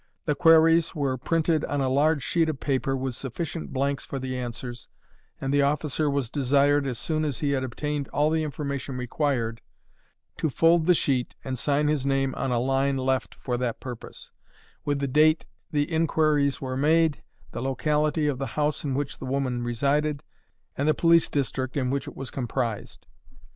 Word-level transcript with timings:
The 0.25 0.33
queries 0.33 0.95
were 0.95 1.15
printed 1.15 1.63
on 1.65 1.79
a 1.79 1.87
large 1.87 2.23
sheet 2.23 2.49
of 2.49 2.59
paper, 2.59 2.97
with 2.97 3.13
sufficient 3.13 3.71
blanks 3.71 4.03
for 4.03 4.17
the 4.17 4.35
answers, 4.35 4.87
and 5.39 5.53
the 5.53 5.61
officer 5.61 6.09
was 6.09 6.31
desired, 6.31 6.87
as 6.87 6.97
soon 6.97 7.23
as 7.23 7.37
he 7.41 7.51
had 7.51 7.63
obtained 7.63 8.07
all 8.07 8.31
the 8.31 8.41
information 8.43 8.97
required, 8.97 9.61
to 10.37 10.49
fold 10.49 10.87
the 10.87 10.95
sheet, 10.95 11.35
and 11.43 11.59
sign 11.59 11.87
his 11.87 12.03
name 12.03 12.33
on 12.33 12.51
a 12.51 12.57
line 12.57 12.97
left 12.97 13.35
for 13.35 13.57
that 13.57 13.79
purpose, 13.79 14.31
with 14.85 14.97
the 14.97 15.07
date 15.07 15.45
the 15.69 15.83
inquiries 15.91 16.59
were 16.59 16.75
made, 16.75 17.21
the 17.51 17.61
locality 17.61 18.25
of 18.25 18.39
the 18.39 18.47
house 18.57 18.83
in 18.83 18.95
which 18.95 19.19
the 19.19 19.25
woman 19.27 19.61
resided, 19.61 20.23
and 20.75 20.87
the 20.87 20.95
police 20.95 21.29
district 21.29 21.77
in 21.77 21.91
which 21.91 22.07
it 22.07 22.15
was 22.15 22.31
comprised. 22.31 23.05